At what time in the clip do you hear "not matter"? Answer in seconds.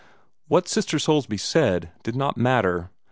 2.15-2.89